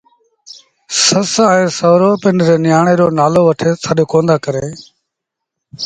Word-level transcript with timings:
سس 1.03 1.33
ائيٚݩ 1.47 1.73
سُورو 1.77 2.11
پنڊري 2.21 2.55
نيٚآڻي 2.63 2.93
رو 2.99 3.07
نآلو 3.17 3.41
وٺي 3.47 3.69
سڏ 3.83 3.97
ڪوندآ 4.11 4.35
ڪريݩ 4.45 4.73